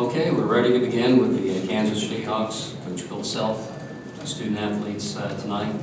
Okay, 0.00 0.30
we're 0.30 0.46
ready 0.46 0.72
to 0.72 0.78
begin 0.78 1.18
with 1.18 1.36
the 1.36 1.68
Kansas 1.68 2.02
Jayhawks, 2.02 2.72
Coach 2.86 3.06
Bill 3.06 3.22
Self, 3.22 3.70
student 4.26 4.56
athletes 4.56 5.14
uh, 5.14 5.38
tonight, 5.42 5.74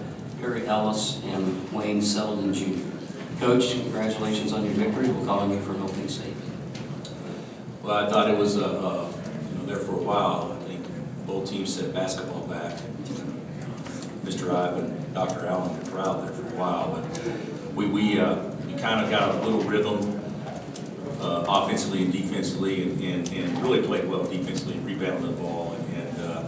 Perry 0.42 0.66
Ellis 0.66 1.22
and 1.26 1.72
Wayne 1.72 2.02
Selden 2.02 2.52
Jr. 2.52 2.82
Coach, 3.40 3.74
congratulations 3.74 4.54
on 4.54 4.66
your 4.66 4.74
victory. 4.74 5.08
We'll 5.08 5.24
call 5.24 5.42
on 5.42 5.52
you 5.52 5.60
for 5.60 5.76
an 5.76 5.84
opening 5.84 6.10
statement. 6.10 6.52
Well, 7.84 7.94
I 7.94 8.10
thought 8.10 8.28
it 8.32 8.40
was, 8.40 8.58
uh, 8.58 8.66
uh, 8.66 9.14
you 9.52 9.60
know, 9.60 9.66
there 9.68 9.78
for 9.78 9.94
a 9.94 10.04
while. 10.04 10.58
I 10.60 10.64
think 10.66 10.84
both 11.28 11.48
teams 11.48 11.76
set 11.76 11.94
basketball 11.94 12.48
back. 12.48 12.76
Mr. 14.24 14.50
Iba, 14.50 15.14
Dr. 15.14 15.46
Allen 15.46 15.78
were 15.78 15.92
proud 15.92 16.28
there 16.28 16.34
for 16.34 16.56
a 16.56 16.58
while, 16.58 16.90
but 16.90 17.76
we, 17.76 17.86
we, 17.86 18.20
uh, 18.20 18.36
we 18.66 18.74
kind 18.80 19.06
of 19.06 19.12
got 19.12 19.36
a 19.36 19.46
little 19.46 19.62
rhythm 19.62 20.17
uh, 21.28 21.46
offensively 21.48 22.04
and 22.04 22.14
defensively, 22.14 22.84
and, 22.84 23.02
and, 23.02 23.32
and 23.34 23.62
really 23.62 23.86
played 23.86 24.08
well 24.08 24.24
defensively, 24.24 24.80
rebounded 24.80 25.24
the 25.24 25.42
ball, 25.42 25.74
and, 25.74 25.98
and 25.98 26.22
uh, 26.22 26.48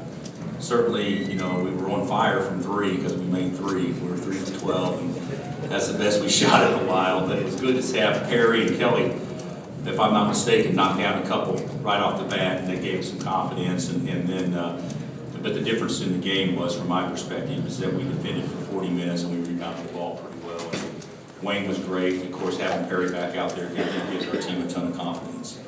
certainly, 0.60 1.26
you 1.26 1.38
know, 1.38 1.60
we 1.60 1.72
were 1.72 1.90
on 1.90 2.08
fire 2.08 2.42
from 2.42 2.62
three 2.62 2.96
because 2.96 3.14
we 3.14 3.26
made 3.26 3.56
three. 3.56 3.92
We 3.92 4.10
were 4.10 4.18
three 4.18 4.38
for 4.38 4.58
twelve, 4.60 5.00
and 5.00 5.14
that's 5.70 5.90
the 5.90 5.98
best 5.98 6.22
we 6.22 6.30
shot 6.42 6.72
in 6.72 6.88
a 6.88 6.90
while. 6.90 7.28
But 7.28 7.40
it 7.40 7.46
was 7.46 7.60
good 7.60 7.82
to 7.82 8.00
have 8.00 8.24
Perry 8.30 8.68
and 8.68 8.78
Kelly, 8.78 9.12
if 9.86 10.00
I'm 10.00 10.14
not 10.14 10.28
mistaken, 10.30 10.76
knock 10.76 10.98
down 10.98 11.22
a 11.22 11.28
couple 11.28 11.56
right 11.82 12.00
off 12.00 12.20
the 12.20 12.28
bat, 12.28 12.60
and 12.60 12.70
they 12.70 12.80
gave 12.80 13.00
us 13.00 13.10
some 13.10 13.20
confidence. 13.20 13.90
And, 13.90 14.08
and 14.08 14.28
then, 14.28 14.54
uh, 14.54 14.82
but 15.42 15.54
the 15.54 15.62
difference 15.62 16.02
in 16.02 16.14
the 16.14 16.18
game 16.18 16.56
was, 16.56 16.78
from 16.78 16.88
my 16.88 17.10
perspective, 17.10 17.66
is 17.66 17.80
that 17.80 17.94
we 17.94 18.04
defended 18.04 18.44
for 18.46 18.58
40 18.74 18.90
minutes 18.90 19.24
and 19.24 19.32
we 19.32 19.50
rebounded 19.50 19.88
the 19.88 19.94
ball 19.94 19.99
Wayne 21.42 21.68
was 21.68 21.80
great. 21.80 22.22
Of 22.24 22.32
course, 22.32 22.58
having 22.58 22.88
Perry 22.90 23.12
back 23.12 23.36
out 23.36 23.56
there 23.56 23.70
gives 23.70 23.94
gives 24.12 24.28
our 24.28 24.42
team 24.42 24.62
a 24.62 24.70
ton 24.70 24.88
of 24.88 24.98
confidence. 24.98 25.60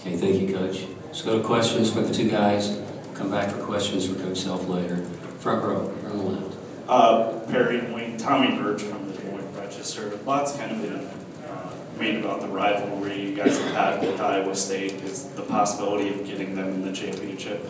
Okay, 0.00 0.16
thank 0.16 0.40
you, 0.40 0.54
Coach. 0.54 0.86
Let's 1.06 1.22
go 1.22 1.38
to 1.38 1.44
questions 1.44 1.92
for 1.92 2.00
the 2.00 2.12
two 2.12 2.30
guys. 2.30 2.70
We'll 2.70 3.14
come 3.14 3.30
back 3.30 3.50
for 3.50 3.62
questions 3.62 4.08
for 4.08 4.14
Coach 4.14 4.38
Self 4.38 4.66
later. 4.68 4.96
Front 5.38 5.64
row, 5.64 5.94
on 6.06 6.16
the 6.16 6.24
left. 6.24 6.56
Uh, 6.88 7.40
Perry 7.50 7.80
and 7.80 7.94
Wayne, 7.94 8.16
Tommy 8.16 8.56
Birch 8.56 8.82
from 8.82 9.06
the 9.10 9.18
Des 9.18 9.30
Moines 9.30 9.56
Register. 9.56 10.18
Lots 10.24 10.56
kind 10.56 10.72
of 10.72 10.82
been 10.82 11.48
uh, 11.48 11.74
made 11.98 12.16
about 12.16 12.40
the 12.40 12.48
rivalry 12.48 13.20
you 13.20 13.36
guys 13.36 13.58
have 13.58 13.74
had 13.74 14.00
with 14.00 14.20
Iowa 14.20 14.54
State. 14.54 14.94
Is 15.02 15.24
the 15.30 15.42
possibility 15.42 16.08
of 16.08 16.26
getting 16.26 16.54
them 16.54 16.68
in 16.68 16.84
the 16.84 16.92
championship 16.92 17.68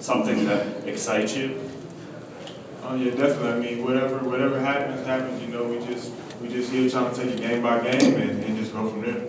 something 0.00 0.46
that 0.46 0.86
excites 0.86 1.36
you? 1.36 1.60
Oh 2.90 2.94
yeah, 2.94 3.10
definitely. 3.10 3.50
I 3.50 3.58
mean, 3.74 3.84
whatever 3.84 4.16
whatever 4.20 4.58
happens, 4.58 5.06
happens. 5.06 5.42
You 5.42 5.48
know, 5.48 5.64
we 5.64 5.78
just 5.84 6.10
we 6.40 6.48
just 6.48 6.72
here 6.72 6.88
trying 6.88 7.14
to 7.14 7.22
take 7.22 7.34
it 7.34 7.38
game 7.38 7.62
by 7.62 7.80
game 7.82 8.14
and, 8.14 8.42
and 8.42 8.56
just 8.56 8.72
go 8.72 8.88
from 8.88 9.02
there. 9.02 9.26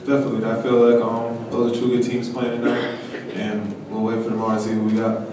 Definitely, 0.00 0.44
I 0.44 0.60
feel 0.60 0.90
like 0.90 1.04
um 1.04 1.48
those 1.50 1.76
are 1.76 1.80
two 1.80 1.88
good 1.88 2.02
teams 2.02 2.28
playing 2.30 2.60
tonight, 2.60 2.98
and 3.34 3.88
we'll 3.88 4.02
wait 4.02 4.24
for 4.24 4.30
tomorrow 4.30 4.56
to 4.56 4.60
see 4.60 4.72
who 4.72 4.82
we 4.82 4.94
got. 4.94 5.28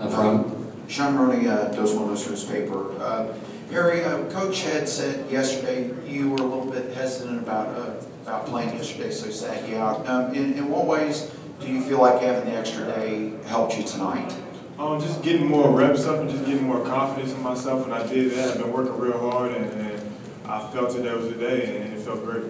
Up 0.00 0.12
front. 0.12 0.56
Sean 0.88 1.16
Roney, 1.16 1.46
uh, 1.48 1.68
Dos 1.72 1.92
Modos 1.92 2.26
newspaper. 2.30 2.98
Uh, 2.98 3.34
Perry, 3.68 4.02
uh, 4.04 4.30
Coach 4.30 4.62
had 4.62 4.88
said 4.88 5.30
yesterday 5.30 5.92
you 6.08 6.30
were 6.30 6.36
a 6.36 6.46
little 6.46 6.70
bit 6.70 6.94
hesitant 6.94 7.42
about, 7.42 7.66
uh, 7.76 8.00
about 8.22 8.46
playing 8.46 8.76
yesterday, 8.76 9.10
so 9.10 9.26
he 9.26 9.32
sat 9.32 9.68
you 9.68 9.76
out. 9.76 10.08
Um, 10.08 10.32
In, 10.32 10.54
in 10.54 10.70
what 10.70 10.86
ways 10.86 11.30
do 11.60 11.68
you 11.68 11.82
feel 11.82 12.00
like 12.00 12.20
having 12.20 12.50
the 12.50 12.56
extra 12.56 12.84
day 12.86 13.32
helped 13.46 13.76
you 13.76 13.84
tonight? 13.84 14.34
Um, 14.78 15.00
just 15.00 15.22
getting 15.22 15.46
more 15.46 15.70
reps 15.70 16.04
up 16.04 16.20
and 16.20 16.28
just 16.28 16.44
getting 16.44 16.64
more 16.64 16.84
confidence 16.84 17.32
in 17.32 17.42
myself. 17.42 17.84
And 17.84 17.94
I 17.94 18.06
did 18.06 18.32
that. 18.32 18.50
I've 18.50 18.58
been 18.58 18.72
working 18.72 18.98
real 18.98 19.18
hard, 19.18 19.52
and, 19.52 19.70
and 19.72 20.12
I 20.44 20.70
felt 20.70 20.90
today 20.90 21.14
was 21.14 21.28
the 21.28 21.34
day, 21.34 21.80
and 21.80 21.94
it 21.94 22.00
felt 22.00 22.24
great. 22.24 22.44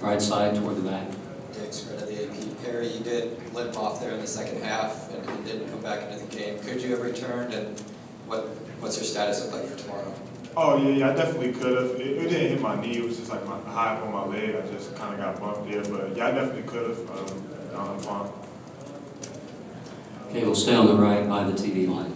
Right 0.00 0.22
side 0.22 0.54
toward 0.54 0.76
the 0.76 0.88
back. 0.88 1.08
Dick 1.52 1.72
Spread 1.72 2.02
of 2.02 2.08
the 2.08 2.24
AP. 2.24 2.62
Perry, 2.62 2.88
you 2.88 3.02
did 3.02 3.54
limp 3.54 3.76
off 3.76 4.00
there 4.00 4.12
in 4.12 4.20
the 4.20 4.26
second 4.26 4.62
half 4.62 5.12
and 5.12 5.26
and 5.28 5.44
didn't 5.44 5.68
come 5.70 5.80
back 5.80 6.02
into 6.10 6.24
the 6.24 6.36
game. 6.36 6.58
Could 6.60 6.82
you 6.82 6.90
have 6.90 7.00
returned 7.00 7.54
and 7.54 7.80
what, 8.26 8.46
what's 8.80 8.96
your 8.96 9.04
status 9.04 9.44
look 9.44 9.54
like 9.54 9.70
for 9.70 9.78
tomorrow? 9.78 10.14
Oh 10.58 10.76
yeah, 10.78 10.88
yeah, 10.88 11.10
I 11.10 11.14
definitely 11.14 11.52
could 11.52 11.76
have. 11.76 11.90
It, 12.00 12.00
it 12.00 12.28
didn't 12.30 12.48
hit 12.48 12.60
my 12.60 12.80
knee. 12.80 12.96
It 12.98 13.04
was 13.04 13.18
just 13.18 13.30
like 13.30 13.46
my 13.46 13.58
high 13.60 13.96
up 13.96 14.04
on 14.06 14.12
my 14.12 14.24
leg. 14.26 14.54
I 14.56 14.66
just 14.72 14.94
kind 14.96 15.12
of 15.14 15.20
got 15.20 15.38
bumped 15.40 15.70
there, 15.70 15.82
but 15.84 16.16
yeah, 16.16 16.28
I 16.28 16.30
definitely 16.30 16.62
could 16.62 16.88
have. 16.88 17.10
Um, 17.10 17.42
I'm 17.76 17.98
fine. 17.98 18.30
Okay, 20.30 20.44
we'll 20.44 20.54
stay 20.54 20.74
on 20.74 20.86
the 20.86 20.94
right 20.94 21.28
by 21.28 21.44
the 21.44 21.52
TV 21.52 21.86
line. 21.88 22.14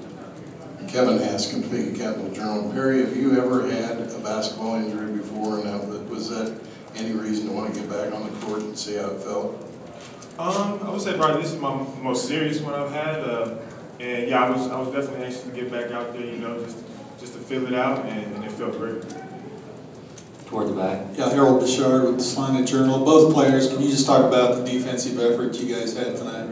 Kevin 0.89 1.19
Haskin, 1.19 1.63
Topeka 1.63 1.97
Capital 1.97 2.31
Journal. 2.33 2.73
Perry, 2.73 3.05
have 3.05 3.17
you 3.17 3.39
ever 3.41 3.71
had 3.71 3.99
a 3.99 4.19
basketball 4.21 4.75
injury 4.77 5.13
before, 5.19 5.59
and 5.59 5.67
that- 5.67 6.09
was 6.11 6.29
that 6.31 6.53
any 6.97 7.13
reason 7.13 7.47
to 7.47 7.53
want 7.53 7.73
to 7.73 7.81
get 7.81 7.89
back 7.89 8.13
on 8.13 8.25
the 8.25 8.47
court 8.47 8.63
and 8.63 8.77
see 8.77 8.97
how 8.97 9.07
it 9.11 9.21
felt? 9.21 9.55
Um, 10.39 10.81
I 10.83 10.91
would 10.91 11.01
say 11.01 11.15
probably 11.17 11.43
this 11.43 11.53
is 11.53 11.61
my 11.61 11.73
most 12.03 12.27
serious 12.27 12.61
one 12.61 12.75
I've 12.75 12.91
had, 12.91 13.21
uh, 13.21 13.55
and 14.01 14.29
yeah, 14.29 14.45
I 14.45 14.51
was 14.51 14.69
I 14.69 14.81
was 14.81 14.89
definitely 14.89 15.27
anxious 15.27 15.43
to 15.45 15.51
get 15.51 15.71
back 15.71 15.93
out 15.93 16.13
there, 16.15 16.25
you 16.25 16.39
know, 16.39 16.59
just 16.65 16.79
just 17.21 17.35
to 17.35 17.39
fill 17.39 17.67
it 17.67 17.75
out, 17.75 18.07
and, 18.07 18.35
and 18.35 18.45
it 18.45 18.51
felt 18.53 18.73
great. 18.79 19.03
Toward 20.47 20.69
the 20.69 20.73
back. 20.73 21.07
Yeah, 21.17 21.31
Harold 21.31 21.63
Bechard 21.63 22.07
with 22.07 22.17
the 22.17 22.25
Salina 22.25 22.65
Journal. 22.67 23.05
Both 23.05 23.35
players, 23.35 23.69
can 23.69 23.81
you 23.81 23.91
just 23.91 24.07
talk 24.07 24.25
about 24.25 24.57
the 24.57 24.65
defensive 24.65 25.21
effort 25.21 25.55
you 25.61 25.73
guys 25.73 25.97
had 25.97 26.17
tonight? 26.17 26.49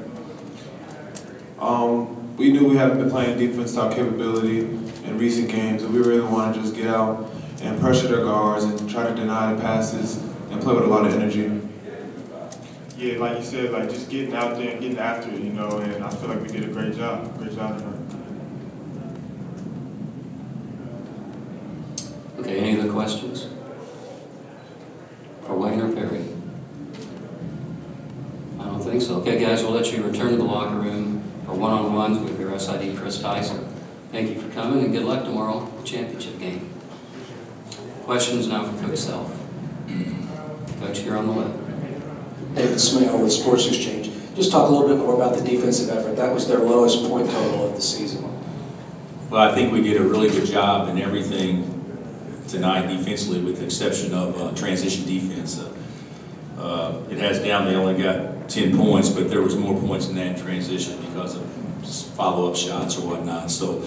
Um, 1.58 2.36
we 2.36 2.52
knew 2.52 2.68
we 2.68 2.76
hadn't 2.76 2.98
been 2.98 3.10
playing 3.10 3.38
defense 3.38 3.74
to 3.74 3.82
our 3.82 3.92
capability 3.92 4.60
in 4.60 5.18
recent 5.18 5.50
games, 5.50 5.82
and 5.82 5.92
we 5.92 6.00
really 6.00 6.20
wanted 6.20 6.54
to 6.54 6.60
just 6.60 6.76
get 6.76 6.86
out 6.86 7.28
and 7.62 7.80
pressure 7.80 8.06
their 8.06 8.24
guards 8.24 8.62
and 8.64 8.88
try 8.88 9.04
to 9.04 9.14
deny 9.14 9.52
the 9.52 9.60
passes 9.60 10.22
and 10.50 10.60
play 10.60 10.74
with 10.74 10.84
a 10.84 10.86
lot 10.86 11.04
of 11.04 11.12
energy. 11.14 11.60
Yeah, 12.96 13.18
like 13.18 13.38
you 13.38 13.44
said, 13.44 13.72
like 13.72 13.90
just 13.90 14.10
getting 14.10 14.34
out 14.34 14.56
there 14.56 14.70
and 14.72 14.80
getting 14.80 14.98
after 14.98 15.30
it, 15.30 15.40
you 15.40 15.52
know, 15.52 15.78
and 15.78 16.04
I 16.04 16.10
feel 16.10 16.28
like 16.28 16.40
we 16.40 16.48
did 16.48 16.64
a 16.64 16.72
great 16.72 16.94
job, 16.96 17.36
great 17.38 17.54
job 17.54 17.78
tonight. 17.78 18.07
Okay, 22.48 22.60
any 22.60 22.80
other 22.80 22.90
questions? 22.90 23.46
For 25.44 25.54
Wayne 25.54 25.82
or 25.82 25.92
Perry? 25.92 26.24
I 28.58 28.64
don't 28.64 28.80
think 28.80 29.02
so. 29.02 29.16
Okay, 29.16 29.38
guys, 29.38 29.62
we'll 29.62 29.72
let 29.72 29.92
you 29.92 30.02
return 30.02 30.30
to 30.30 30.36
the 30.38 30.44
locker 30.44 30.76
room 30.76 31.22
for 31.44 31.52
one-on-ones 31.52 32.20
with 32.20 32.40
your 32.40 32.58
SID 32.58 32.96
Chris 32.96 33.22
Theisen. 33.22 33.70
Thank 34.12 34.30
you 34.30 34.40
for 34.40 34.48
coming 34.54 34.82
and 34.82 34.94
good 34.94 35.04
luck 35.04 35.24
tomorrow, 35.24 35.70
the 35.78 35.86
championship 35.86 36.38
game. 36.38 36.72
Questions 38.04 38.48
now 38.48 38.64
for 38.64 38.86
Coach 38.86 38.96
Self. 38.96 39.30
Coach, 40.80 41.02
you're 41.02 41.18
on 41.18 41.26
the 41.26 41.32
left. 41.34 42.54
David 42.54 42.80
Smale 42.80 43.18
with 43.18 43.30
Sports 43.30 43.66
Exchange. 43.66 44.10
Just 44.34 44.52
talk 44.52 44.70
a 44.70 44.72
little 44.72 44.88
bit 44.88 44.96
more 44.96 45.14
about 45.14 45.36
the 45.36 45.44
defensive 45.44 45.90
effort. 45.90 46.16
That 46.16 46.32
was 46.32 46.48
their 46.48 46.60
lowest 46.60 47.06
point 47.10 47.28
total 47.28 47.68
of 47.68 47.76
the 47.76 47.82
season. 47.82 48.24
Well, 49.28 49.42
I 49.42 49.54
think 49.54 49.70
we 49.70 49.82
did 49.82 50.00
a 50.00 50.04
really 50.04 50.30
good 50.30 50.46
job 50.46 50.88
in 50.88 50.98
everything 50.98 51.77
tonight 52.48 52.86
defensively, 52.86 53.40
with 53.40 53.58
the 53.58 53.64
exception 53.66 54.14
of 54.14 54.40
uh, 54.40 54.52
transition 54.56 55.06
defense. 55.06 55.60
Uh, 55.60 55.72
uh, 56.60 57.02
It 57.10 57.18
has 57.18 57.38
down, 57.40 57.66
they 57.66 57.76
only 57.76 58.02
got 58.02 58.48
10 58.48 58.76
points, 58.76 59.10
but 59.10 59.30
there 59.30 59.42
was 59.42 59.54
more 59.56 59.78
points 59.78 60.08
in 60.08 60.16
that 60.16 60.38
transition 60.38 60.98
because 61.06 61.36
of 61.36 61.44
follow-up 62.16 62.56
shots 62.56 62.98
or 62.98 63.08
whatnot. 63.08 63.50
So 63.50 63.84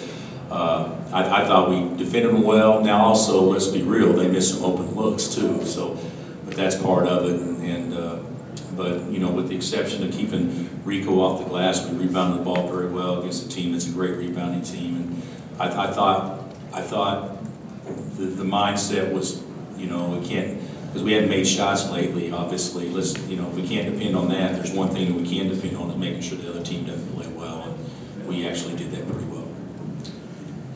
uh, 0.50 0.95
I 1.11 1.41
I 1.41 1.45
thought 1.45 1.69
we 1.69 1.97
defended 1.97 2.33
them 2.33 2.44
well. 2.44 2.81
Now 2.83 3.05
also, 3.05 3.41
let's 3.41 3.67
be 3.67 3.81
real, 3.81 4.13
they 4.13 4.27
missed 4.29 4.55
some 4.55 4.63
open 4.66 4.94
looks 4.95 5.27
too, 5.27 5.66
so, 5.66 5.97
but 6.45 6.55
that's 6.55 6.75
part 6.75 7.07
of 7.07 7.25
it. 7.25 7.39
And, 7.41 7.94
uh, 7.94 8.19
but, 8.75 9.03
you 9.11 9.19
know, 9.19 9.29
with 9.29 9.50
the 9.50 9.55
exception 9.55 10.03
of 10.03 10.11
keeping 10.11 10.69
Rico 10.85 11.19
off 11.19 11.44
the 11.44 11.50
glass, 11.50 11.85
we 11.88 11.97
rebounded 11.97 12.39
the 12.39 12.45
ball 12.45 12.67
very 12.69 12.88
well 12.88 13.19
against 13.19 13.45
a 13.45 13.50
team 13.50 13.73
that's 13.73 13.88
a 13.88 13.91
great 13.91 14.16
rebounding 14.17 14.61
team. 14.63 14.95
And 14.95 15.21
I, 15.59 15.88
I 15.88 15.91
thought, 15.91 16.39
I 16.73 16.81
thought 16.81 17.41
the, 18.18 18.25
the 18.25 18.44
mindset 18.44 19.12
was, 19.12 19.44
you 19.78 19.88
know, 19.88 20.09
we 20.09 20.25
can't, 20.25 20.59
because 20.88 21.03
we 21.03 21.13
hadn't 21.13 21.29
made 21.29 21.47
shots 21.47 21.89
lately, 21.89 22.31
obviously, 22.31 22.89
let's, 22.89 23.18
you 23.27 23.38
know, 23.38 23.48
if 23.50 23.56
we 23.56 23.68
can't 23.68 23.92
depend 23.92 24.15
on 24.15 24.30
that, 24.30 24.56
there's 24.56 24.71
one 24.71 24.89
thing 24.89 25.07
that 25.07 25.21
we 25.21 25.27
can 25.27 25.48
depend 25.48 25.77
on 25.77 25.89
is 25.89 25.98
making 25.98 26.21
sure 26.21 26.38
the 26.38 26.50
other 26.50 26.63
team 26.63 26.86
doesn't 26.86 27.13
play 27.13 27.27
well, 27.27 27.63
and 27.63 28.27
we 28.27 28.48
actually 28.48 28.75
did 28.75 28.92
that 28.92 29.07
pretty 29.07 29.25
well. 29.25 29.48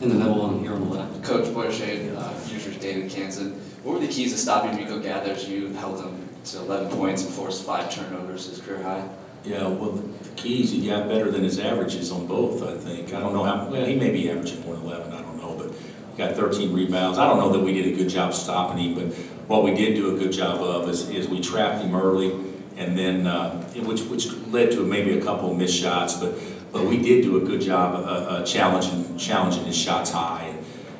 In 0.00 0.10
the 0.10 0.14
middle 0.14 0.38
one 0.38 0.60
here 0.60 0.72
on 0.72 0.88
the 0.88 0.94
left. 0.94 1.22
Coach 1.24 1.46
Boyershade, 1.46 2.14
uh, 2.16 2.48
University 2.48 2.78
Daily 2.78 3.08
Kansan. 3.08 3.52
What 3.82 3.94
were 3.94 4.06
the 4.06 4.12
keys 4.12 4.32
to 4.32 4.38
stopping 4.38 4.76
Rico 4.76 4.98
Gathers? 4.98 5.48
You 5.48 5.68
held 5.74 6.04
him 6.04 6.28
to 6.44 6.58
11 6.58 6.96
points 6.96 7.24
and 7.24 7.32
forced 7.32 7.64
five 7.64 7.90
turnovers, 7.92 8.48
his 8.48 8.60
career 8.60 8.82
high. 8.82 9.08
Yeah, 9.44 9.68
well, 9.68 9.92
the 9.92 10.28
keys, 10.34 10.72
he 10.72 10.86
got 10.86 11.08
better 11.08 11.30
than 11.30 11.44
his 11.44 11.58
averages 11.58 12.10
on 12.10 12.26
both, 12.26 12.62
I 12.62 12.76
think. 12.76 13.14
I 13.14 13.20
don't 13.20 13.32
know 13.32 13.44
how, 13.44 13.68
well, 13.68 13.86
he 13.86 13.94
may 13.94 14.10
be 14.10 14.28
averaging 14.28 14.62
more 14.62 14.74
than 14.74 14.84
11, 14.84 15.12
I 15.12 15.22
don't 15.22 15.36
know, 15.36 15.54
but 15.54 15.72
he 15.72 16.04
got 16.16 16.34
13 16.34 16.72
rebounds. 16.72 17.18
I 17.18 17.26
don't 17.26 17.38
know 17.38 17.52
that 17.52 17.60
we 17.60 17.72
did 17.72 17.92
a 17.92 17.96
good 17.96 18.08
job 18.08 18.32
stopping 18.32 18.78
him, 18.78 18.94
but 18.94 19.14
what 19.48 19.62
we 19.62 19.74
did 19.74 19.94
do 19.94 20.14
a 20.14 20.18
good 20.18 20.32
job 20.32 20.60
of 20.60 20.88
is, 20.88 21.08
is 21.10 21.28
we 21.28 21.40
trapped 21.40 21.82
him 21.82 21.94
early, 21.94 22.32
and 22.76 22.98
then, 22.98 23.26
uh, 23.26 23.62
which, 23.74 24.02
which 24.02 24.32
led 24.48 24.72
to 24.72 24.84
maybe 24.84 25.18
a 25.18 25.22
couple 25.22 25.50
of 25.50 25.56
missed 25.56 25.76
shots, 25.76 26.14
but, 26.14 26.34
but 26.72 26.84
we 26.84 26.98
did 26.98 27.22
do 27.22 27.36
a 27.36 27.40
good 27.40 27.60
job 27.60 27.94
uh, 27.94 28.08
uh, 28.08 28.46
challenging, 28.46 29.16
challenging 29.18 29.64
his 29.64 29.76
shots 29.76 30.10
high. 30.10 30.54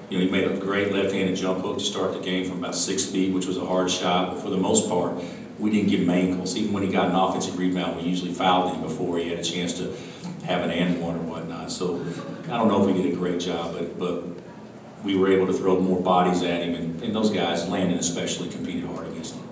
You 0.08 0.18
know, 0.18 0.24
he 0.24 0.30
made 0.30 0.44
a 0.44 0.56
great 0.56 0.92
left-handed 0.92 1.36
jump 1.36 1.64
hook 1.64 1.78
to 1.78 1.84
start 1.84 2.12
the 2.12 2.20
game 2.20 2.48
from 2.48 2.58
about 2.58 2.74
six 2.74 3.04
feet, 3.04 3.34
which 3.34 3.46
was 3.46 3.56
a 3.56 3.64
hard 3.64 3.90
shot, 3.90 4.34
but 4.34 4.40
for 4.40 4.50
the 4.50 4.56
most 4.56 4.88
part, 4.88 5.20
we 5.58 5.70
didn't 5.70 5.88
give 5.88 6.00
him 6.00 6.10
ankles. 6.10 6.56
Even 6.56 6.72
when 6.72 6.82
he 6.82 6.90
got 6.90 7.08
an 7.08 7.16
offensive 7.16 7.58
rebound, 7.58 7.96
we 7.96 8.02
usually 8.02 8.32
fouled 8.32 8.74
him 8.74 8.82
before 8.82 9.18
he 9.18 9.30
had 9.30 9.38
a 9.38 9.42
chance 9.42 9.72
to 9.78 9.96
have 10.44 10.62
an 10.62 10.70
and 10.70 11.00
one 11.02 11.16
or 11.16 11.22
whatnot. 11.22 11.72
So 11.72 12.04
I 12.44 12.56
don't 12.56 12.68
know 12.68 12.86
if 12.86 12.94
we 12.94 13.02
did 13.02 13.12
a 13.12 13.16
great 13.16 13.40
job, 13.40 13.74
but, 13.74 13.98
but 13.98 14.22
we 15.06 15.16
were 15.16 15.28
able 15.30 15.46
to 15.46 15.52
throw 15.52 15.80
more 15.80 16.00
bodies 16.00 16.42
at 16.42 16.62
him, 16.62 16.74
and, 16.74 17.02
and 17.02 17.14
those 17.14 17.30
guys, 17.30 17.68
Landen 17.68 17.98
especially, 17.98 18.48
competed 18.48 18.84
hard 18.84 19.06
against 19.06 19.36
him. 19.36 19.44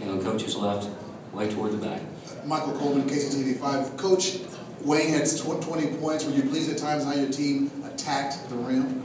And 0.00 0.10
on 0.10 0.22
coach's 0.22 0.56
left, 0.56 0.88
way 1.32 1.50
toward 1.50 1.72
the 1.72 1.84
back. 1.84 2.00
Michael 2.46 2.72
Coleman, 2.78 3.08
KCTV 3.08 3.58
five. 3.58 3.96
Coach, 3.96 4.38
Wayne 4.82 5.10
had 5.10 5.26
tw- 5.26 5.60
twenty 5.60 5.88
points. 5.96 6.24
Were 6.24 6.32
you 6.32 6.42
pleased 6.42 6.70
at 6.70 6.78
times 6.78 7.04
how 7.04 7.12
your 7.12 7.30
team 7.30 7.70
attacked 7.84 8.48
the 8.48 8.56
rim? 8.56 9.04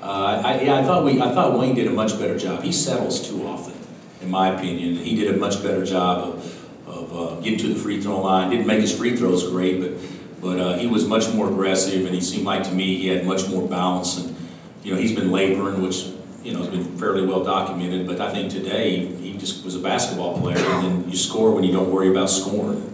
Uh, 0.00 0.42
I, 0.44 0.60
yeah, 0.62 0.74
I 0.74 0.82
thought 0.82 1.04
we, 1.04 1.20
I 1.20 1.32
thought 1.32 1.58
Wayne 1.58 1.76
did 1.76 1.86
a 1.86 1.90
much 1.90 2.18
better 2.18 2.36
job. 2.36 2.62
He 2.62 2.72
settles 2.72 3.26
too 3.26 3.46
often, 3.46 3.74
in 4.20 4.30
my 4.30 4.48
opinion. 4.48 4.96
He 4.96 5.14
did 5.14 5.32
a 5.32 5.36
much 5.38 5.62
better 5.62 5.84
job 5.84 6.34
of, 6.34 6.88
of 6.88 7.16
uh, 7.16 7.40
getting 7.40 7.58
to 7.60 7.68
the 7.68 7.76
free 7.78 8.00
throw 8.00 8.20
line. 8.20 8.50
Didn't 8.50 8.66
make 8.66 8.80
his 8.80 8.96
free 8.96 9.16
throws 9.16 9.48
great, 9.48 9.80
but, 9.80 9.92
but 10.40 10.58
uh, 10.58 10.76
he 10.76 10.88
was 10.88 11.06
much 11.06 11.32
more 11.32 11.48
aggressive, 11.48 12.04
and 12.04 12.12
he 12.14 12.20
seemed 12.20 12.44
like 12.44 12.64
to 12.64 12.72
me 12.72 12.96
he 12.96 13.08
had 13.08 13.24
much 13.24 13.48
more 13.48 13.68
balance 13.68 14.18
And 14.18 14.31
you 14.82 14.94
know, 14.94 15.00
he's 15.00 15.14
been 15.14 15.30
laboring, 15.30 15.82
which 15.82 16.12
you 16.42 16.52
know 16.52 16.58
has 16.58 16.68
been 16.68 16.84
fairly 16.98 17.24
well 17.24 17.44
documented. 17.44 18.06
But 18.06 18.20
I 18.20 18.32
think 18.32 18.50
today 18.50 19.06
he 19.06 19.36
just 19.36 19.64
was 19.64 19.76
a 19.76 19.80
basketball 19.80 20.40
player, 20.40 20.58
and 20.58 20.84
then 20.84 21.10
you 21.10 21.16
score 21.16 21.52
when 21.52 21.64
you 21.64 21.72
don't 21.72 21.90
worry 21.90 22.10
about 22.10 22.30
scoring. 22.30 22.92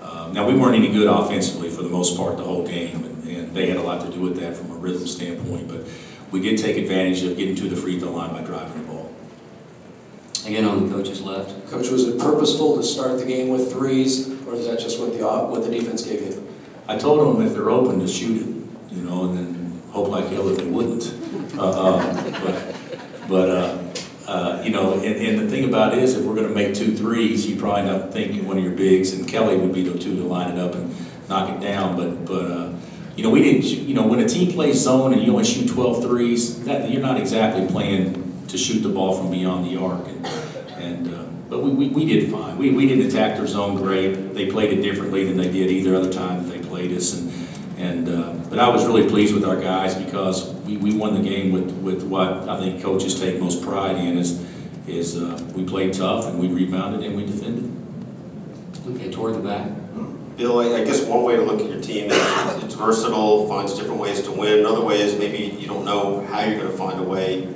Uh, 0.00 0.30
now 0.32 0.46
we 0.46 0.54
weren't 0.54 0.74
any 0.74 0.88
good 0.88 1.06
offensively 1.06 1.70
for 1.70 1.82
the 1.82 1.88
most 1.88 2.16
part 2.16 2.36
the 2.36 2.42
whole 2.42 2.66
game, 2.66 3.04
and, 3.04 3.24
and 3.28 3.54
they 3.54 3.66
had 3.66 3.76
a 3.76 3.82
lot 3.82 4.04
to 4.04 4.10
do 4.10 4.20
with 4.20 4.36
that 4.40 4.56
from 4.56 4.70
a 4.70 4.74
rhythm 4.74 5.06
standpoint. 5.06 5.68
But 5.68 5.86
we 6.30 6.40
did 6.40 6.58
take 6.58 6.76
advantage 6.76 7.22
of 7.22 7.36
getting 7.36 7.54
to 7.56 7.68
the 7.68 7.76
free 7.76 7.98
throw 7.98 8.10
line 8.10 8.32
by 8.32 8.42
driving 8.42 8.82
the 8.82 8.92
ball. 8.92 9.14
Again, 10.46 10.64
on 10.64 10.88
the 10.88 10.94
coach's 10.94 11.20
left. 11.20 11.70
Coach, 11.70 11.90
was 11.90 12.08
it 12.08 12.18
purposeful 12.18 12.76
to 12.76 12.82
start 12.82 13.18
the 13.18 13.26
game 13.26 13.48
with 13.48 13.72
threes, 13.72 14.28
or 14.46 14.54
is 14.54 14.66
that 14.66 14.80
just 14.80 14.98
what 14.98 15.12
the, 15.12 15.24
what 15.24 15.62
the 15.62 15.70
defense 15.70 16.02
gave 16.02 16.22
you? 16.22 16.48
I 16.88 16.96
told 16.96 17.20
them 17.20 17.46
if 17.46 17.52
they're 17.52 17.70
open 17.70 18.00
to 18.00 18.08
shoot 18.08 18.40
it, 18.40 18.94
you 18.94 19.02
know, 19.02 19.24
and 19.24 19.36
then 19.36 19.82
hope 19.90 20.08
like 20.08 20.28
hell 20.28 20.44
that 20.44 20.58
they 20.58 20.64
wouldn't. 20.66 21.19
Uh, 21.60 21.98
uh, 21.98 22.40
but, 22.40 23.28
but 23.28 23.50
uh, 23.50 23.78
uh, 24.26 24.62
you 24.64 24.70
know, 24.70 24.94
and, 24.94 25.04
and 25.04 25.38
the 25.38 25.46
thing 25.46 25.68
about 25.68 25.92
it 25.92 26.02
is, 26.02 26.16
if 26.16 26.24
we're 26.24 26.34
going 26.34 26.48
to 26.48 26.54
make 26.54 26.74
two 26.74 26.96
threes, 26.96 27.46
you 27.46 27.56
probably 27.56 27.82
not 27.82 28.14
think 28.14 28.42
one 28.46 28.56
of 28.56 28.64
your 28.64 28.72
bigs, 28.72 29.12
and 29.12 29.28
Kelly 29.28 29.58
would 29.58 29.74
be 29.74 29.82
the 29.82 29.98
two 29.98 30.16
to 30.16 30.22
line 30.22 30.56
it 30.56 30.58
up 30.58 30.74
and 30.74 30.94
knock 31.28 31.50
it 31.50 31.60
down. 31.60 31.96
But, 31.96 32.24
but 32.24 32.50
uh, 32.50 32.72
you 33.14 33.22
know, 33.22 33.28
we 33.28 33.42
didn't. 33.42 33.64
You 33.64 33.92
know, 33.92 34.06
when 34.06 34.20
a 34.20 34.28
team 34.28 34.52
plays 34.52 34.80
zone 34.80 35.12
and 35.12 35.22
you 35.22 35.32
only 35.32 35.44
shoot 35.44 35.68
12 35.68 36.02
threes, 36.02 36.64
that 36.64 36.90
you're 36.90 37.02
not 37.02 37.20
exactly 37.20 37.66
playing 37.66 38.46
to 38.48 38.56
shoot 38.56 38.80
the 38.80 38.88
ball 38.88 39.18
from 39.18 39.30
beyond 39.30 39.66
the 39.66 39.76
arc. 39.76 40.06
And, 40.06 40.26
and 40.78 41.14
uh, 41.14 41.24
but 41.50 41.62
we, 41.62 41.72
we, 41.72 41.88
we 41.88 42.04
did 42.06 42.32
fine. 42.32 42.56
We, 42.56 42.70
we 42.70 42.86
didn't 42.86 43.08
attack 43.08 43.36
their 43.36 43.46
zone 43.46 43.76
great. 43.76 44.32
They 44.32 44.50
played 44.50 44.72
it 44.72 44.80
differently 44.80 45.24
than 45.24 45.36
they 45.36 45.50
did 45.50 45.70
either 45.70 45.94
other 45.94 46.10
time 46.10 46.42
that 46.42 46.50
they 46.50 46.66
played 46.66 46.90
us. 46.92 47.12
And, 47.12 47.30
and 47.80 48.08
uh, 48.10 48.32
but 48.50 48.58
I 48.58 48.68
was 48.68 48.86
really 48.86 49.08
pleased 49.08 49.32
with 49.32 49.44
our 49.44 49.58
guys 49.58 49.94
because 49.94 50.52
we, 50.66 50.76
we 50.76 50.94
won 50.94 51.14
the 51.14 51.26
game 51.26 51.50
with, 51.50 51.70
with 51.78 52.02
what 52.04 52.46
I 52.48 52.58
think 52.60 52.82
coaches 52.82 53.18
take 53.18 53.40
most 53.40 53.62
pride 53.62 53.96
in 53.96 54.18
is 54.18 54.44
is 54.86 55.16
uh, 55.16 55.42
we 55.54 55.64
played 55.64 55.94
tough 55.94 56.26
and 56.26 56.38
we 56.38 56.48
rebounded 56.48 57.02
and 57.02 57.16
we 57.16 57.24
defended. 57.24 57.74
Okay, 58.86 59.10
toward 59.10 59.34
the 59.34 59.40
back. 59.40 59.70
Bill, 60.36 60.60
I 60.60 60.80
I 60.80 60.84
guess 60.84 61.04
one 61.04 61.22
way 61.22 61.36
to 61.36 61.42
look 61.42 61.60
at 61.60 61.70
your 61.70 61.80
team 61.80 62.10
is 62.10 62.62
it's 62.62 62.74
versatile, 62.74 63.48
finds 63.48 63.74
different 63.74 64.00
ways 64.00 64.22
to 64.22 64.30
win. 64.30 64.60
Another 64.60 64.84
way 64.84 65.00
is 65.00 65.18
maybe 65.18 65.56
you 65.58 65.66
don't 65.66 65.84
know 65.86 66.24
how 66.26 66.44
you're 66.44 66.58
going 66.58 66.70
to 66.70 66.76
find 66.76 67.00
a 67.00 67.02
way 67.02 67.48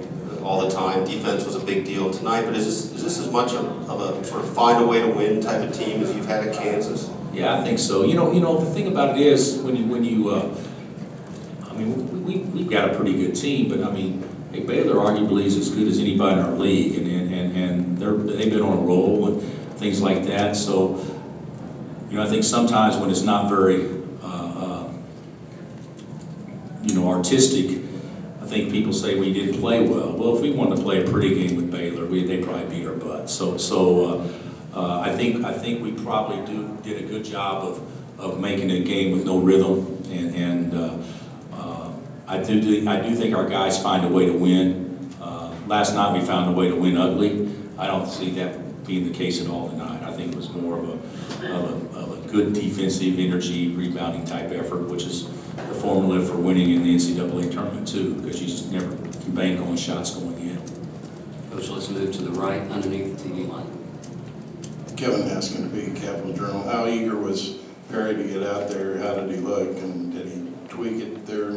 all 0.42 0.66
the 0.66 0.74
time. 0.74 1.04
Defense 1.04 1.44
was 1.44 1.54
a 1.54 1.60
big 1.60 1.84
deal 1.84 2.10
tonight, 2.10 2.44
but 2.44 2.54
is 2.54 2.64
this, 2.64 2.92
is 2.92 3.02
this 3.02 3.18
as 3.18 3.30
much 3.30 3.52
of 3.52 3.90
of 3.90 4.00
a 4.00 4.24
sort 4.24 4.42
of 4.42 4.54
find 4.54 4.82
a 4.82 4.86
way 4.86 5.00
to 5.00 5.08
win 5.08 5.42
type 5.42 5.62
of 5.68 5.76
team 5.76 6.02
as 6.02 6.14
you've 6.14 6.26
had 6.26 6.48
at 6.48 6.54
Kansas? 6.54 7.10
Yeah, 7.34 7.58
I 7.58 7.64
think 7.64 7.78
so. 7.78 8.04
You 8.04 8.14
know, 8.14 8.32
you 8.32 8.40
know, 8.40 8.58
the 8.58 8.70
thing 8.72 8.86
about 8.86 9.16
it 9.18 9.26
is, 9.26 9.58
when 9.58 9.76
you, 9.76 9.84
when 9.86 10.04
you, 10.04 10.30
uh, 10.30 10.54
I 11.68 11.72
mean, 11.74 12.24
we, 12.24 12.36
we, 12.36 12.44
we've 12.44 12.70
got 12.70 12.90
a 12.92 12.94
pretty 12.96 13.14
good 13.16 13.34
team, 13.34 13.68
but 13.68 13.82
I 13.82 13.90
mean, 13.90 14.22
hey, 14.52 14.60
Baylor 14.60 14.94
arguably 14.96 15.44
is 15.44 15.56
as 15.56 15.70
good 15.70 15.88
as 15.88 15.98
anybody 15.98 16.38
in 16.40 16.46
our 16.46 16.52
league, 16.52 16.96
and, 16.96 17.06
and, 17.08 17.32
and- 17.34 17.54
and 17.56 17.98
they're, 17.98 18.14
they've 18.16 18.50
been 18.52 18.62
on 18.62 18.78
a 18.78 18.80
roll 18.80 19.28
and 19.28 19.42
things 19.78 20.00
like 20.00 20.24
that, 20.26 20.56
so, 20.56 20.98
you 22.10 22.16
know, 22.16 22.22
I 22.22 22.26
think 22.28 22.42
sometimes 22.44 22.96
when 22.96 23.10
it's 23.10 23.22
not 23.22 23.48
very, 23.48 23.88
uh, 24.22 24.26
uh, 24.26 24.92
you 26.82 26.94
know, 26.94 27.08
artistic, 27.08 27.80
I 28.42 28.46
think 28.46 28.70
people 28.72 28.92
say 28.92 29.18
we 29.18 29.32
didn't 29.32 29.60
play 29.60 29.86
well. 29.88 30.12
Well, 30.12 30.36
if 30.36 30.42
we 30.42 30.50
wanted 30.52 30.76
to 30.76 30.82
play 30.82 31.04
a 31.04 31.08
pretty 31.10 31.34
game 31.46 31.56
with 31.56 31.70
Baylor, 31.70 32.06
we, 32.06 32.24
they 32.24 32.42
probably 32.42 32.66
beat 32.78 32.86
our 32.86 32.94
butt. 32.94 33.30
So, 33.30 33.56
so, 33.56 34.20
uh, 34.74 35.00
I 35.00 35.14
think, 35.14 35.44
I 35.44 35.52
think 35.52 35.82
we 35.82 35.92
probably 35.92 36.44
do, 36.46 36.76
did 36.82 37.04
a 37.04 37.06
good 37.06 37.24
job 37.24 37.64
of, 37.64 38.20
of 38.20 38.40
making 38.40 38.70
a 38.70 38.80
game 38.80 39.12
with 39.12 39.24
no 39.24 39.38
rhythm, 39.38 40.02
and, 40.10 40.34
and, 40.34 40.74
uh, 40.74 40.98
uh, 41.52 41.92
I 42.26 42.38
do, 42.42 42.88
I 42.88 43.00
do 43.00 43.14
think 43.14 43.36
our 43.36 43.48
guys 43.48 43.80
find 43.82 44.04
a 44.04 44.08
way 44.08 44.26
to 44.26 44.32
win. 44.32 45.10
Uh, 45.20 45.54
Last 45.66 45.94
night, 45.94 46.12
we 46.12 46.24
found 46.24 46.50
a 46.50 46.52
way 46.52 46.68
to 46.68 46.74
win 46.74 46.96
ugly. 46.96 47.50
I 47.78 47.86
don't 47.86 48.08
see 48.08 48.30
that 48.32 48.84
being 48.86 49.04
the 49.04 49.14
case 49.14 49.40
at 49.40 49.48
all 49.48 49.68
tonight. 49.70 50.02
I 50.02 50.12
think 50.12 50.32
it 50.32 50.36
was 50.36 50.50
more 50.50 50.78
of 50.78 50.88
a, 50.88 50.92
of 50.92 51.94
a, 51.94 51.98
of 51.98 52.24
a 52.24 52.28
good 52.28 52.52
defensive 52.52 53.18
energy, 53.18 53.74
rebounding 53.74 54.24
type 54.24 54.50
effort, 54.50 54.88
which 54.88 55.04
is 55.04 55.26
the 55.28 55.74
formula 55.74 56.24
for 56.24 56.36
winning 56.36 56.70
in 56.70 56.82
the 56.82 56.94
NCAA 56.94 57.52
tournament 57.52 57.88
too, 57.88 58.14
because 58.16 58.40
you 58.40 58.48
just 58.48 58.70
never 58.70 58.94
can 58.96 59.34
bank 59.34 59.60
on 59.60 59.76
shots 59.76 60.14
going 60.14 60.38
in. 60.38 60.58
Coach, 61.50 61.68
let's 61.68 61.88
move 61.88 62.12
to 62.12 62.22
the 62.22 62.30
right 62.32 62.60
underneath 62.70 63.22
the 63.22 63.28
TV 63.28 63.48
line. 63.48 63.83
Kevin 64.96 65.22
Haskin, 65.22 65.70
Topeka 65.70 66.00
Capital 66.00 66.32
Journal. 66.32 66.62
How 66.62 66.86
eager 66.86 67.16
was 67.16 67.58
Perry 67.90 68.14
to 68.14 68.24
get 68.24 68.42
out 68.42 68.68
there? 68.68 68.98
How 68.98 69.14
did 69.14 69.30
he 69.30 69.36
look? 69.38 69.76
And 69.78 70.12
did 70.12 70.28
he 70.28 70.48
tweak 70.68 71.02
it 71.02 71.26
there 71.26 71.50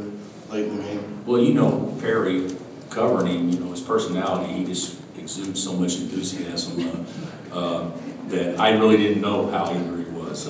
late 0.50 0.68
in 0.68 0.78
the 0.78 0.84
game? 0.84 1.24
Well, 1.26 1.42
you 1.42 1.54
know, 1.54 1.96
Perry 2.00 2.50
covering 2.90 3.28
him, 3.28 3.50
you 3.50 3.60
know, 3.60 3.72
his 3.72 3.82
personality, 3.82 4.54
he 4.54 4.66
just 4.66 5.00
exudes 5.18 5.64
so 5.64 5.74
much 5.74 5.98
enthusiasm 5.98 7.06
uh, 7.52 7.56
uh, 7.56 7.92
that 8.30 8.60
I 8.60 8.72
really 8.72 8.98
didn't 8.98 9.22
know 9.22 9.50
how 9.52 9.72
eager 9.72 9.98
he 9.98 10.10
was 10.12 10.48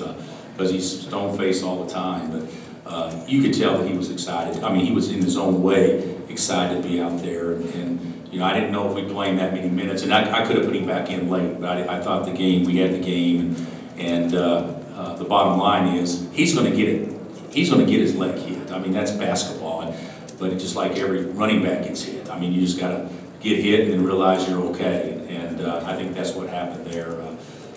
because 0.52 0.70
he's 0.70 1.02
stone 1.02 1.36
faced 1.36 1.64
all 1.64 1.84
the 1.84 1.92
time. 1.92 2.30
But 2.30 2.50
uh, 2.86 3.24
you 3.26 3.42
could 3.42 3.54
tell 3.54 3.78
that 3.78 3.86
he 3.88 3.96
was 3.96 4.10
excited. 4.10 4.62
I 4.62 4.72
mean, 4.72 4.86
he 4.86 4.92
was 4.92 5.10
in 5.10 5.22
his 5.22 5.36
own 5.36 5.62
way 5.62 6.16
excited 6.28 6.82
to 6.82 6.88
be 6.88 7.00
out 7.00 7.20
there. 7.22 7.52
And, 7.52 7.74
and 7.74 8.17
you 8.30 8.38
know, 8.38 8.44
I 8.44 8.54
didn't 8.54 8.72
know 8.72 8.88
if 8.88 8.94
we'd 8.94 9.08
play 9.08 9.30
him 9.30 9.36
that 9.36 9.52
many 9.54 9.68
minutes, 9.68 10.02
and 10.02 10.12
I, 10.12 10.42
I 10.42 10.46
could 10.46 10.56
have 10.56 10.66
put 10.66 10.76
him 10.76 10.86
back 10.86 11.10
in 11.10 11.30
late. 11.30 11.60
But 11.60 11.78
I, 11.78 11.96
I 11.96 12.00
thought 12.00 12.26
the 12.26 12.32
game, 12.32 12.64
we 12.64 12.76
had 12.76 12.92
the 12.92 12.98
game, 12.98 13.40
and, 13.40 13.56
and 13.98 14.34
uh, 14.34 14.74
uh, 14.94 15.16
the 15.16 15.24
bottom 15.24 15.58
line 15.58 15.96
is 15.96 16.28
he's 16.32 16.54
going 16.54 16.70
to 16.70 16.76
get 16.76 16.88
it. 16.88 17.14
He's 17.50 17.70
going 17.70 17.84
to 17.84 17.90
get 17.90 18.00
his 18.00 18.14
leg 18.14 18.38
hit. 18.38 18.70
I 18.70 18.78
mean, 18.78 18.92
that's 18.92 19.12
basketball. 19.12 19.80
And, 19.82 19.94
but 20.38 20.52
just 20.58 20.76
like 20.76 20.96
every 20.96 21.24
running 21.24 21.62
back 21.62 21.82
gets 21.82 22.02
hit. 22.02 22.28
I 22.30 22.38
mean, 22.38 22.52
you 22.52 22.60
just 22.60 22.78
got 22.78 22.90
to 22.90 23.08
get 23.40 23.58
hit 23.58 23.90
and 23.90 24.04
realize 24.04 24.48
you're 24.48 24.62
okay. 24.66 25.26
And 25.28 25.60
uh, 25.60 25.82
I 25.84 25.96
think 25.96 26.14
that's 26.14 26.32
what 26.32 26.48
happened 26.48 26.86
there. 26.86 27.20
Uh, 27.20 27.36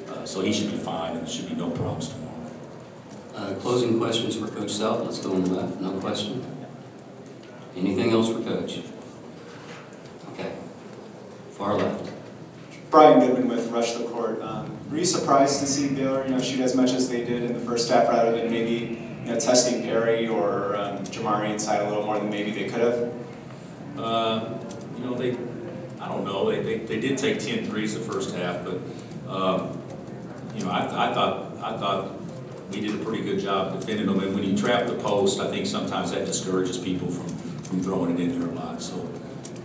uh, 0.10 0.25
so 0.25 0.41
he 0.41 0.53
should 0.53 0.72
be 0.72 0.77
fine, 0.77 1.13
and 1.13 1.22
there 1.22 1.34
should 1.34 1.50
be 1.50 1.55
no 1.55 1.70
problems 1.70 2.10
tomorrow. 2.10 2.31
Uh, 3.36 3.55
Closing 3.55 3.98
questions 3.98 4.36
for 4.36 4.48
Coach 4.48 4.72
Self. 4.72 5.05
Let's 5.05 5.20
go 5.20 5.34
on 5.34 5.43
the 5.43 5.53
left. 5.53 5.79
No 5.79 5.93
question? 6.00 6.46
Anything 7.75 8.12
else 8.12 8.29
for 8.29 8.41
Coach? 8.41 8.81
Okay. 10.34 10.51
Far 11.51 11.75
left. 11.75 12.12
Brian 13.20 13.36
Goodman 13.36 13.50
with 13.50 13.70
Rush 13.72 13.94
the 13.94 14.06
Court. 14.06 14.41
Um, 14.41 14.77
were 14.89 14.98
you 14.98 15.06
surprised 15.06 15.60
to 15.60 15.65
see 15.65 15.94
Baylor, 15.94 16.24
you 16.25 16.32
know, 16.32 16.41
shoot 16.41 16.62
as 16.62 16.75
much 16.75 16.91
as 16.91 17.10
they 17.10 17.24
did 17.25 17.44
in 17.44 17.53
the 17.53 17.60
first 17.60 17.89
half, 17.89 18.08
rather 18.08 18.32
than 18.32 18.50
maybe, 18.50 19.01
you 19.25 19.32
know, 19.32 19.39
testing 19.39 19.84
Perry 19.84 20.27
or 20.27 20.75
um, 20.75 21.00
Jamari 21.06 21.51
inside 21.51 21.82
a 21.82 21.89
little 21.89 22.06
more 22.06 22.20
than 22.20 22.30
maybe 22.30 22.51
they 22.51 22.70
could 22.70 22.80
have? 22.80 23.13
Uh, 23.98 24.58
you 24.98 25.03
know, 25.03 25.13
they, 25.13 25.32
I 26.00 26.08
don't 26.08 26.24
know, 26.24 26.50
they, 26.50 26.62
they, 26.62 26.77
they 26.86 27.00
did 27.00 27.18
take 27.18 27.39
10 27.39 27.65
threes 27.65 27.94
the 27.94 28.00
first 28.00 28.36
half, 28.36 28.63
but, 28.63 28.77
um, 29.30 29.77
you 30.56 30.63
know, 30.63 30.72
I, 30.72 31.10
I 31.10 31.13
thought, 31.13 31.58
I 31.58 31.77
thought 31.77 32.12
we 32.72 32.80
did 32.80 33.00
a 33.00 33.03
pretty 33.03 33.24
good 33.24 33.39
job 33.39 33.77
defending 33.80 34.06
them. 34.06 34.20
And 34.22 34.34
when 34.34 34.44
you 34.44 34.58
trap 34.58 34.88
the 34.88 34.96
post, 34.96 35.39
I 35.39 35.50
think 35.50 35.68
sometimes 35.68 36.12
that 36.12 36.25
discourages 36.25 36.77
people 36.77 37.10
from, 37.10 37.27
from 37.63 37.82
throwing 37.82 38.12
it 38.12 38.20
in 38.22 38.39
there 38.39 38.50
a 38.50 38.53
lot. 38.53 38.82
So, 38.82 39.10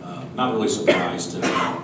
uh, 0.02 0.24
not 0.34 0.52
really 0.52 0.68
surprised. 0.68 1.38
Uh, 1.40 1.80